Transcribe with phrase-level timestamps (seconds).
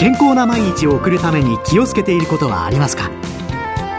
[0.00, 3.10] 健康な毎日を送るために気をつけていることはありますか？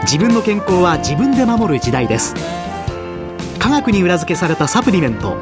[0.02, 2.34] 自分の健康は自分で守る時代です。
[3.60, 5.36] 科学に裏付けされたサプリメント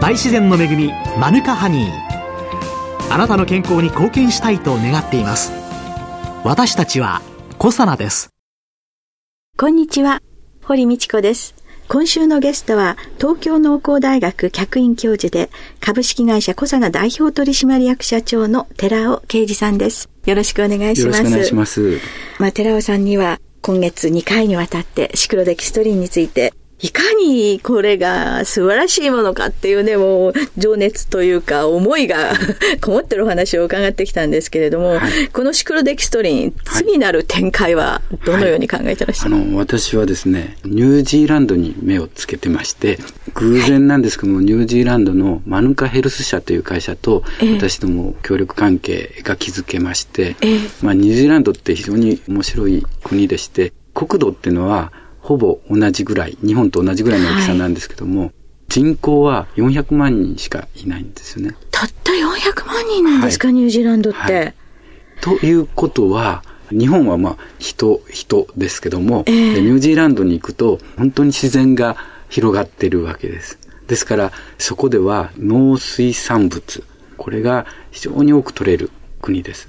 [0.00, 3.12] 大自然の恵みマヌカハニー。
[3.12, 5.50] あなたの健康に貢献したいと願っています。
[6.44, 7.20] 私たちは
[7.58, 8.30] コサナです。
[9.58, 10.22] こんにちは。
[10.62, 11.56] 堀道子です。
[11.88, 15.50] 今週のゲストは東京農工大学客員教授で
[15.80, 20.08] 株式会社コサナ代表取締役社長の寺尾啓二さんです。
[20.24, 21.18] よろしくお願いします。
[21.18, 22.00] よろしくお願いします。
[22.40, 32.34] まあ、寺尾さんには今月2回にわたってシクロデキストリンについていかにこれが素晴らしいものかっていうね、もう情熱というか思いが
[32.82, 42.98] こもってるお話を伺ってきたんですけれども、はい、このシクロデキストリン、次なる展開はどのように考えてらっしゃる、はい、あの、私はですね、ニュージーランドに目をつけてまして、
[43.32, 47.24] 偶然なんですけども、ニュージーランドのマヌカヘルス社という会社と、
[47.56, 54.92] 私ども協力関係が築けまして、えー、まあ、ニュージーランドって非常に面白い国でして、国土っていうのは
[55.26, 58.32] ほぼ同じぐらい、日本と同じぐらいの大きさなんですけども、はい、
[58.68, 61.56] 人口は400万人しかいないんですよね。
[61.72, 64.54] たった400万人なんですか、はい、ニュージーランドって、はい。
[65.20, 71.96] ということは、日本はまあ人、人ですけども、えー、ニュージーランドに行くと本当に自然が
[72.28, 73.58] 広がってるわけです。
[73.88, 76.84] ですから、そこでは農水産物、
[77.16, 79.68] これが非常に多く取れる国です。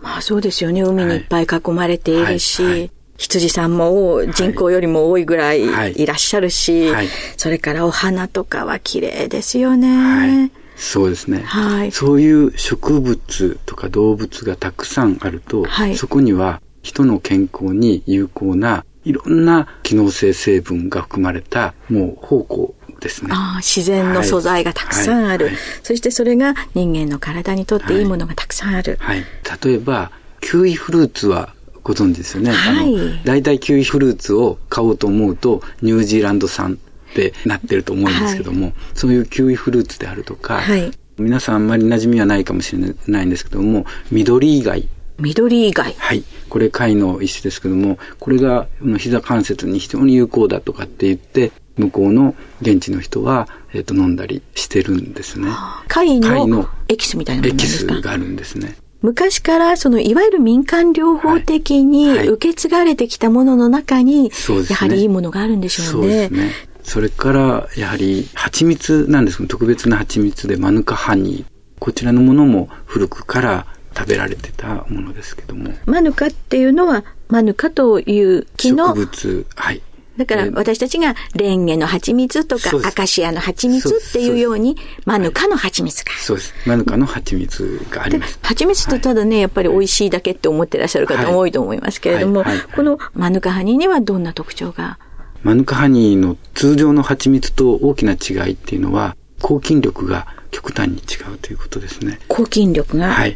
[0.00, 0.82] まあそうですよね。
[0.82, 5.62] 海にいっぱい囲まれているし、はいはい羊さんも人口よりも多いぐらい
[5.96, 9.96] いらっしゃるし、はいはい、それからお花とかは綺麗ですよね。
[9.96, 11.92] はい、そうですね、はい。
[11.92, 15.64] そういう植物とか動物がたくさんあると、
[15.96, 23.30] そこには人の健康に有効ないろんな機能性成分が含まれたもう方向ですね。
[23.32, 25.50] あ自然の素材がたくさんある、
[25.82, 28.96] そしてそれが人間の体にとっていいものがたくさんある。
[29.00, 29.24] はい。
[29.62, 30.10] 例えば、
[30.40, 31.54] キウイフルーツは
[31.84, 32.50] ご存知ですよね。
[32.50, 33.20] はい。
[33.24, 36.78] 大体キウイフルーツを買おうと思うと、ニュージーランド産
[37.10, 44.88] ってなってると思うんですけども、はい、そういうキウイフルーツであるとか、はい、皆さんあんまり馴染みはないかもしれないんですけども、緑以外。
[45.18, 46.24] 緑以外はい。
[46.48, 48.66] これ貝の一種ですけども、これが
[48.98, 55.48] 膝関節に非常に有効だとかって言って、向こうの現地の人は、えっ、ー、と、飲んだりしてるんですね。
[55.88, 57.92] 貝のエキスみたいなものですか？
[57.92, 58.76] エキスがあるんですね。
[59.04, 64.30] 昔からそのいわゆる民間療法的に受け継がれてきたものの中に、
[64.70, 66.30] やはりいいものがあるんでしょうね。
[66.30, 71.44] ねそれから、やはり、蜂蜜なんですけど、特別な蜂蜜でマヌカハニー。
[71.80, 75.70] こちらのものも古くから食べられてたものですけども。
[75.84, 79.82] マヌカっていうのは、マヌカという木の植物、はい。
[80.16, 86.54] だから私たちがレンゲの蜂蜜とかアカシアの蜂蜜っていうようにマヌカの蜂蜜がそうです。
[86.66, 88.38] マヌカの蜂蜜があります。
[88.42, 92.44] 蜂蜜とただね、やっぱり美味しいだけって思ってらっしゃる方も多いと思いますけれども、
[92.76, 94.98] このマヌカハニーにはどんな特徴が？
[95.42, 102.20] マヌカハニーの通常の蜂蜜と大きな違いっていうのは抗菌力が極端に違うということですね。
[102.28, 103.12] 抗菌力が違う。
[103.12, 103.34] はい。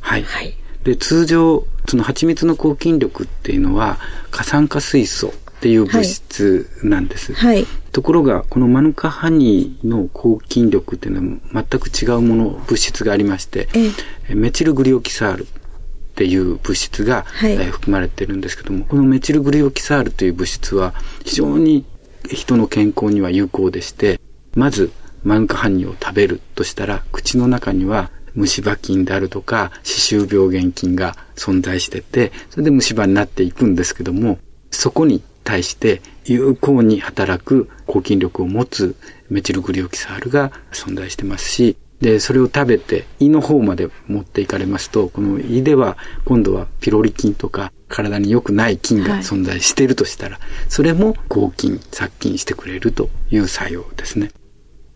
[0.00, 0.22] はい。
[0.22, 0.54] はい、
[0.84, 3.98] で、通常、その蜂蜜の抗菌力っていうのは、
[4.30, 5.32] 過酸化水素
[5.64, 7.32] っていう物質なんです。
[7.32, 7.64] はい。
[7.90, 13.68] ところが、このマヌカハニーの抗菌力っていうのは全く違うもの、物質がありまして、
[14.28, 15.46] えメチルグリオキサールっ
[16.16, 20.92] ていう物質が、はい、含まれてるんですけども、このメチルグリオキサールという物質は
[21.24, 21.86] 非常に
[22.28, 24.20] 人の健康には有効でして、
[24.54, 24.92] まず
[25.22, 34.38] マヌカハニーを食べるとしたら、口の中には虫歯菌であるとか、歯周病原菌が存在してて、それで虫歯になっていくんですけども、
[34.70, 38.96] そこに対して有効に働く抗菌力を持つ
[39.28, 54.30] メチルグリオキサールが存在してますし、で、それを食べて胃の方まで持っていかれますと、この胃では今度はピロリ菌とか体に良くない菌が存在しているとしたら、はい、それも抗菌、殺菌してくれるという作用ですね。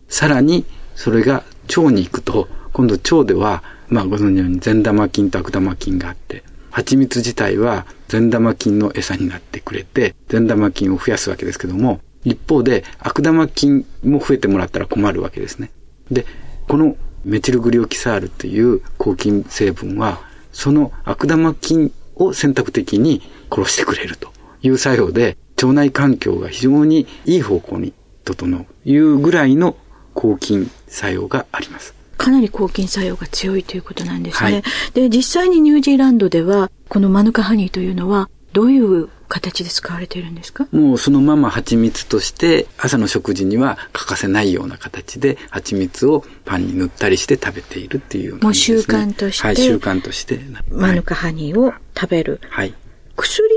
[0.07, 0.65] さらに、
[0.95, 15.71] それが腸に行くと、今度腸では、まあご存知のように善玉菌と悪玉菌があって、蜂蜜自体は善玉菌の餌になってくれて、善玉菌を増やすわけですけども、一方で悪玉菌も増えてもらったら困るわけですね。
[16.11, 16.25] で、
[16.67, 16.95] この
[17.25, 20.19] メチルグリオキサールという抗菌成分は、
[20.51, 24.31] その悪玉菌を選択的に殺してくれると
[24.61, 27.93] いう作用で、腸内環境が非常にいい方向に
[28.23, 29.75] 整うというぐらいの
[30.13, 31.98] 抗菌作用があります。
[32.19, 34.51] かなり抗菌作用が強いということなんですね。
[34.51, 34.63] はい、
[34.93, 40.67] で、実際にニュージーランドでは、このマヌカハニーというのは、どういう形で使われているんですか？
[40.71, 49.47] もうそのまま蜂蜜として朝の食事には欠かせないような形で蜂蜜をパンに塗ったりして食べているっていう、ね、もう習慣として。
[49.47, 50.39] はい、習慣として。
[50.71, 52.41] マヌカハニーを食べる。
[52.49, 52.73] はい。
[53.15, 53.47] 薬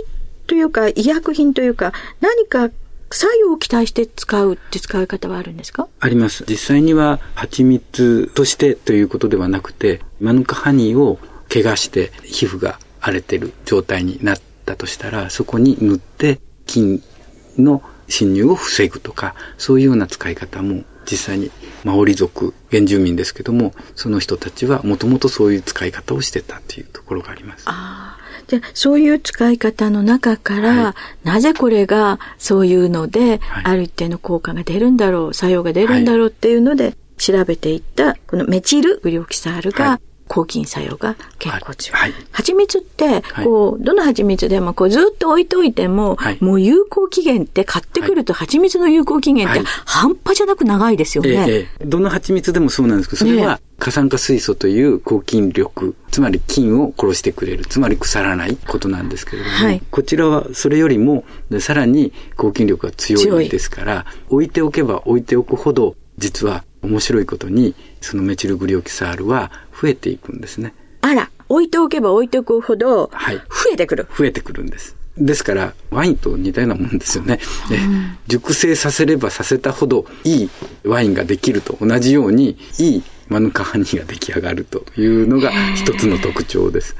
[0.47, 2.69] というか医薬品というか何か
[3.13, 5.89] 作用を期待して使うって使い方はあるんですか？
[6.01, 6.45] あります。
[6.49, 11.19] 実際には蜂蜜としてということではなくて、マヌカハニーを
[11.53, 17.03] 怪我して皮膚が荒れてる状態になったとしたら、そこに塗って菌
[17.59, 21.51] の侵入を防ぐとか、そういうような使い方も実際に
[21.85, 27.65] マオリ族、原住民ですけども、その人たちはもともとそういう使い方をしてたというところがあります。
[27.67, 28.19] あ
[28.53, 30.95] じゃそういう使い方の中から、は
[31.25, 41.99] い、なぜこれがそういうので、はい、ある一定の効果が出るんだろう、作用が出るんだろうっていうので、調べていった、このメチルグリオキサールが、抗菌作用が結構強い。
[41.99, 51.45] はい、蜂蜜って、こう、どの蜂蜜でも、こう、ずっと置いといても、はい、もう有効期限って買ってくると、蜂蜜の有効期限って半端じゃなく長いですよね。
[51.49, 61.25] ええ、どの蜂蜜でもそうなんですけど、それは、過酸化水素という抗菌力、つまり菌を殺してくれる、つまり腐らないことなんですけれども、はい、こちらはそれよりも、
[61.59, 70.75] さらに抗菌力が強いですから、置いておけば置いておくほど、実は面白いことに、そのメチルグリオキサールは増えていくんですね。
[71.01, 73.35] あら、置いておけば置いておくほど、はい。
[73.35, 73.43] 増
[73.73, 74.07] えてくる。
[74.17, 74.95] 増えてくるんです。
[75.19, 77.41] ですから、ワインと似たようなもんですよね。
[77.69, 80.51] うん、熟成させればさせたほど、いい
[80.85, 83.03] ワインができると同じように、いい
[83.33, 86.95] マヌカハニーが出来上がるというのが一つの特徴です。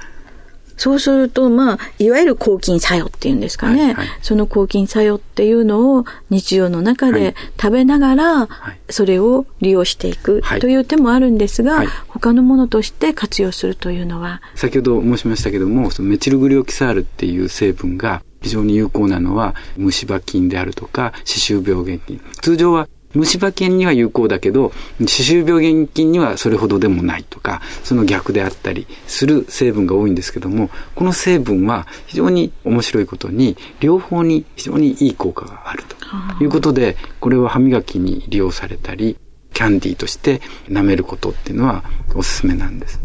[0.79, 8.49] そうすると、まあ、いわゆる抗菌作用っていうんですかね、はいはい、その抗菌作用っていうのを日常の中で食べながら、
[8.89, 14.41] それを利用していくという手もあるんですが、はい、他のものとして活用するというのは？
[14.57, 22.21] 先ほど申しましたけども、そのメチルグリオキサールっていう成分が非常に有効なのは虫歯菌であるとか歯周病原菌。
[22.41, 35.97] 通常は虫歯菌には有効だけど、歯周病原菌にはそれほどでもないとか、その逆であったりする成分が多いんですけども、この成分は非常に面白いことに、両方に非常にいい効果があると。
[36.41, 39.17] いうことで、これは歯磨きに利用されたり、
[39.53, 41.85] キャンディーとして舐めることっていうのは
[42.15, 42.99] おすすめなんです。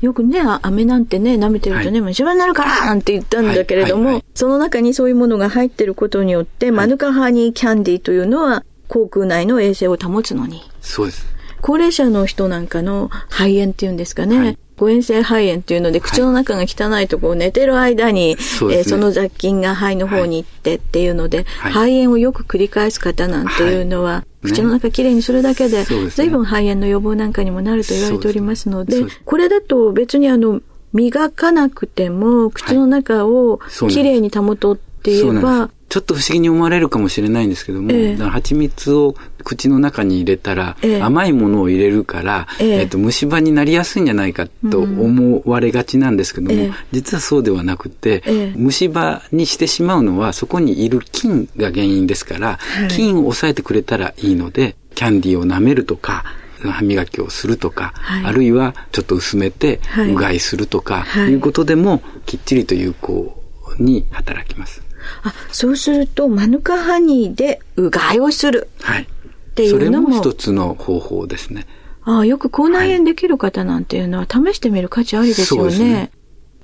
[0.00, 10.62] よくね、飴なんてね、舐めてるとね、虫歯になるからなんて言ったんだけれども、はいはいはい、その中にそういうものが入ってることによって、マヌカハニーキャンディーというのは口腔内の衛生を保つのに。
[10.80, 11.26] そうです。
[11.60, 14.38] 高齢者の人なんかの肺炎っていうんですかね。
[14.38, 14.58] はい。
[14.76, 30.60] 誤嚥性肺炎っていうので、口の中が汚いとこう寝てる間に、そ、ね、えー、その雑菌が肺の方に行ってっていうので、はい、肺炎をよく繰り返す方なんていうのは、はい、口の中きれいにするだけで、随分肺炎の予防なんかにもなると言われておりますので、でこれだと別にあの、
[30.92, 48.22] 磨かなくても、口の中をきれいに保とうって言えば、ちょっと不思議に思われるかもしれないんですけども、えー、蜂蜜を口の中に入れたら、えー、甘いものを入れるから、えー、えー、と虫歯になりやすいんじゃないかと思われがちなんですけども、うん、実はそうではなくて、
[48.56, 56.24] 虫歯にしてしまうのはそこにいる菌が原因ですから、はい、菌を抑えてくれたらいいので、キャンディーを舐めるとか、
[56.62, 63.42] 歯磨きをするとか、はい、あるいはちょっと薄めてうがいするとか、はい、いうことでもきっちりと有効
[63.78, 64.85] に働きます。
[65.22, 68.68] あ、そうすると、マヌカハニーでうがいをする。
[68.80, 69.02] はい。
[69.02, 69.06] っ
[69.54, 70.08] ていうのも。
[70.08, 71.66] それも一つの方法ですね。
[72.04, 75.78] ああ、よく口内炎できる方なんていうのは試してみる価値ありですよね。
[75.78, 76.10] ね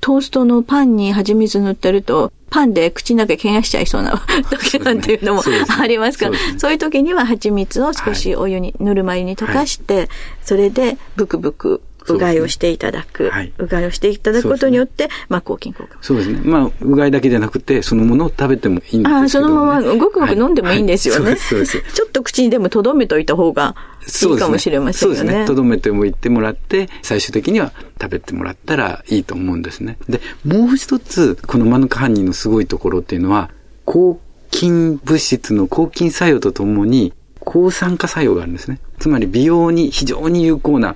[0.01, 4.21] トーストのパンに蜂蜜塗ってると、パンで口の中怪我しちゃいそうな
[4.51, 5.43] 時なんていうのも
[5.79, 10.09] ありますから、そう、いう時には蜂蜜を少しお湯に、ぬるま湯に溶かして、
[10.45, 15.99] それでブクブクうがいをしていただく、はい、うがいをしていただくことによって、ね、まあ、抗菌効果。
[16.01, 16.41] そうですね。
[16.45, 21.21] まあ、うがいだけじゃなくて、そのものを食べてもいいんですけど、ね、あそのまま、ごくごく飲んでもいいんですよね。
[21.21, 21.95] はいはい、そうです、そうです。
[21.95, 23.75] ちょっと口にでも留めといた方が
[24.23, 25.19] いいかもしれませんよね。
[25.19, 25.47] そうですね。
[25.47, 29.99] 留めてもいってもらって、最終的には食べてもらったらいいと思うんですね。
[30.09, 33.51] で、もう一つ、このマヌカハニーのすごいところっていうのは、
[33.85, 38.79] 抗菌物質の抗菌作用とともに、抗酸化作用があるんですね。
[38.99, 40.95] つまり美容に非常に有効な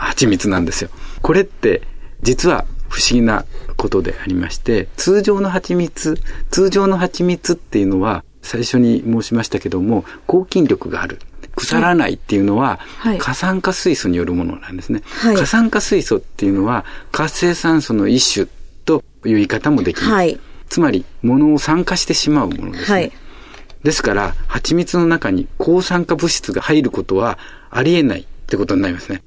[0.00, 0.90] 蜂蜜なんですよ。
[1.22, 1.82] これって
[2.22, 3.44] 実は不思議な
[3.76, 6.18] ことでありまして、通常の蜂蜜、
[6.50, 11.18] 通常の蜂蜜っていうのは最初に申しましたけども、抗菌力がある。
[11.56, 15.02] 腐らないっていうのは、はい、過酸化水素によるものなんですね。
[15.04, 18.46] はい、過酸化水素っていうのは活性酸素の一種
[18.84, 20.06] という言い方もできる。
[20.06, 20.38] はい、
[20.68, 22.98] つまり、物を酸化してしまうものですね。
[22.98, 23.12] はい、
[23.82, 27.38] ですから、蜂蜜の中に抗酸化物質が入ることは
[27.70, 29.22] ありえないってことになりますね。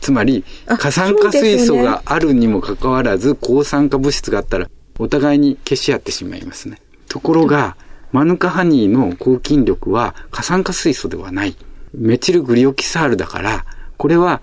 [0.00, 6.78] つまり、過酸化水素があるにもかかわらず、抗酸化物質があったら、お互いに消し合ってしまいますね。
[7.08, 7.76] ところが、
[8.12, 11.56] マヌカハニーの抗菌力は過酸化水素ではない。
[11.94, 13.64] メチルグリオキサールだから、
[13.96, 14.42] これは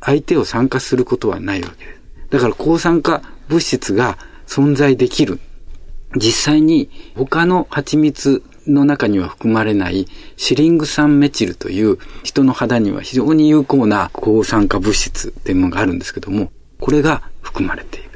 [0.00, 2.00] 相手を酸化することはないわけです。
[2.30, 5.40] だから抗酸化物質が存在できる。
[6.16, 16.50] 実際に他の蜂蜜の中には含まれないシリング酸メチルという人の肌には非常に有効な抗酸化物質っていうものがあるんですけども、
[16.80, 18.10] これが含まれている。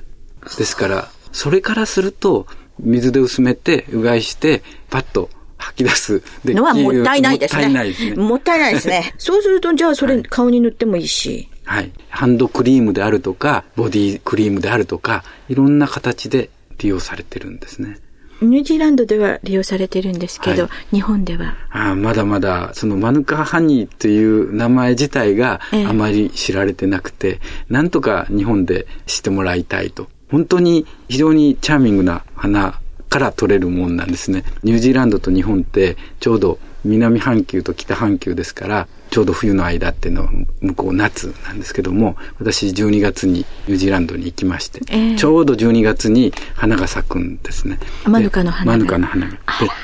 [0.58, 2.46] ですから、それからすると、
[2.78, 6.22] 水で薄めて、うがいして、パッと吐き出す。
[6.44, 7.66] のはもったいないですね。
[7.66, 8.16] もったいないですね。
[8.16, 9.14] もったいないですね。
[9.18, 11.48] そうすると、じゃあそれ顔に塗ってもいいし。
[11.64, 11.90] はい。
[12.10, 17.98] ハンドクリームであるとか、ボディクリームであるとか、いろんな形で利用されてるんですね。
[18.40, 27.30] ニュージーランドでは利用されてるんですけど、はい、日本ではあまだまだ、そのマヌカハニーという名前自体があまり知られてなくて、え
[27.70, 30.08] え、なんとか日本で知ってもらいたいと。
[30.30, 34.44] 本当に非常にチャーミングな花から取れるもんなんですね。
[34.62, 40.30] ニュージーランドと日本ってちょうど南半球と北半球ですから、ちょうど冬の間っていうのは
[40.60, 47.78] 向こう夏なんですけども、私12月にニュージーランドに行きまして、えー、ちょうど12月に花が咲くんですね。
[48.04, 49.32] マヌカの花マヌカの花が。
[49.32, 49.38] で、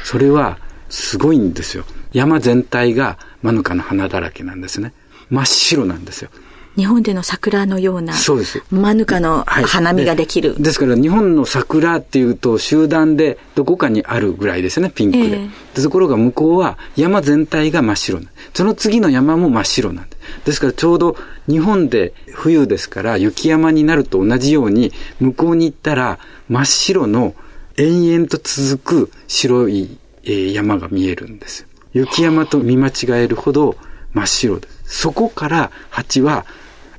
[0.05, 0.59] それは
[0.91, 1.85] すごいんですよ。
[2.13, 4.93] 山全体がマヌカの花だらけなんですね。
[5.31, 6.29] 真っ白なんですよ。
[6.77, 8.63] 日本での桜のような、そうです。
[8.71, 10.65] マヌカの花見ができる、はいで。
[10.65, 15.25] ですから日本の桜っていうと集団でどこかにあるぐらいですね、ピンクで。
[15.25, 18.21] えー、ところが向こうは山全体が真っ白
[18.55, 20.47] その次の山も真っ白なんです。
[20.47, 21.17] ですからちょうど
[21.49, 27.35] 日本で冬ですから雪山になると同じように向こうに行ったら真っ白の
[27.77, 33.77] 延々と続く白い、山が見えるんです雪山と見間違えるほど
[34.13, 34.83] 真っ白です。
[35.01, 36.47] そこから蜂は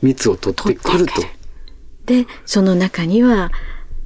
[0.04, 1.14] 蜜を取ってくると。
[2.06, 3.52] で、その中には、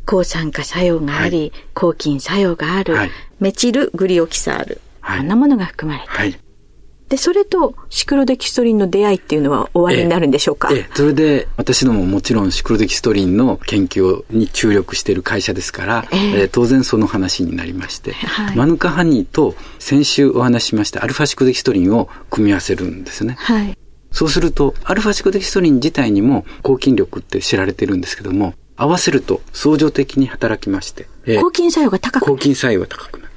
[0.05, 3.11] 抗酸化作用があり、はい、抗菌作用がある、はい、
[3.41, 6.17] メチルグリオキサール、はい、こんなものが含まれている。
[6.17, 6.39] はい。
[7.09, 10.69] で、それとシクロデキストリンの出会いっていうのは終わりになるんでしょうか？
[10.73, 23.37] ええそれで私どももちろんシクロデキストリンの研究に注力している会社ですから、ええ当然その話になりまして、はい、マヌカハニーと先週お話ししましたアルファシクロデキストリンを組み合わせるんですね。
[23.39, 23.77] はい。
[24.17, 31.07] そうすると、アルファシクデキストリン自体にも抗菌力って知られてるんですけども、合わせると相乗的に働きまして。
[31.27, 33.31] えー、抗菌作用が高く抗菌作用が高くなる。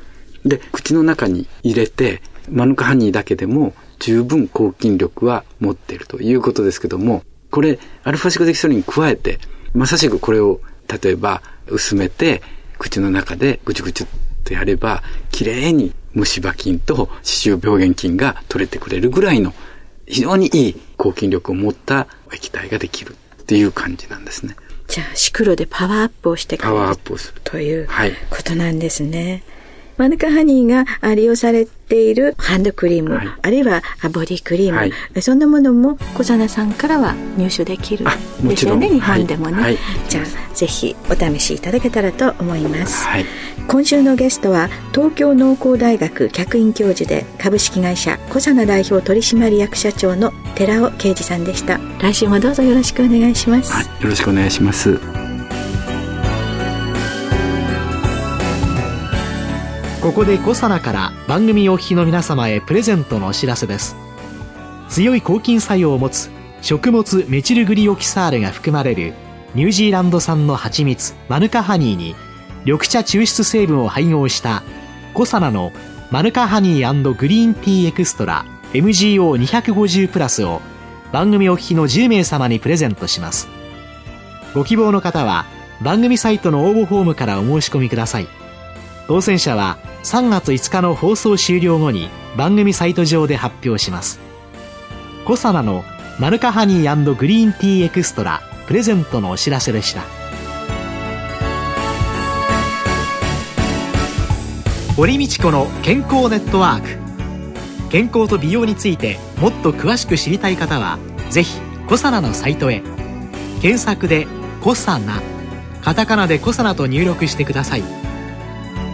[0.47, 9.39] で、口の中に入れて、マヌカハニーだけでも十分抗菌力は持っているということですけども、これ、アルファシクデキストリンに加えて、
[9.75, 10.63] まさしくこれを、
[11.03, 12.41] 例えば薄めて、
[12.79, 14.07] 口の中でぐちゅぐちゅっ
[14.45, 19.53] とやれば、綺麗に虫歯菌と歯周病原菌が取れてくれるぐらいの
[20.11, 24.57] 非常にいい抗菌力を持った液体ができるっていう感じなんですね。
[24.89, 26.75] じゃあ、シクロでパワーアップをしてくれる。
[26.75, 27.41] パワーアップをする。
[27.45, 27.89] という
[28.29, 29.31] ことなんですね。
[29.31, 29.60] はい
[30.01, 33.83] マヌカハニーが利用されているハンドクリーム、はい、あるいは
[34.15, 38.07] ボディクリーム、はい、そんなものも小佐奈さんからは入手できる
[38.43, 39.77] ですよね日本でもね、はい、
[40.09, 43.07] じゃあぜひお試しいただけたらと思います、
[43.69, 51.79] 今週のゲストは東京農工大学客員教授で株式会社小佐奈代表取締役社長の寺尾啓二さんでした。
[52.01, 55.30] 来週もどうぞよろしくお願いします、よろしくお願いします
[60.03, 63.97] ここでコサナから番組お聞きの皆様へプレゼントのお知らせです。
[64.89, 66.31] 強い抗菌作用を持つ
[66.63, 69.13] 食物メチルグリオキサールが含まれる
[69.55, 72.17] ニュージーランド産の蜂蜜マヌカハニーに
[72.65, 74.63] 緑茶抽出成分を配合した
[75.13, 75.71] コサナの
[76.11, 80.63] マヌカハニーグリーンティーエクストラ MGO250 プラスを
[81.13, 83.49] 番組お聞きの10名様にプレゼントします。
[84.55, 85.45] ご希望の方は
[85.83, 88.40] 番組サイトの応募フォームからお申し込みください。
[89.11, 94.21] 当選者は3月5日の放送終了後に番組サイト上で発表します。
[95.25, 95.83] コサナの
[96.21, 100.03] マヌカハニーグリーンティーエクストラプレゼントのお知らせでした。
[104.95, 107.91] 堀道子の健康ネットワーク。
[107.91, 111.01] 健康と美容についてもっと詳しく知りたい方は
[111.31, 112.81] ぜひコサナのサイトへ。
[113.61, 114.29] 検索で
[114.63, 115.21] 「コサナ」
[115.83, 118.00] カタカナで「コサナ」と入力してください。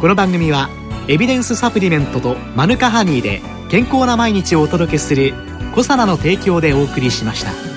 [0.00, 0.68] この番組は
[1.08, 5.32] エビデンスサプリメントとマヌカハニーで健康な毎日をお届けする
[5.74, 7.75] 「コサナの提供」でお送りしました。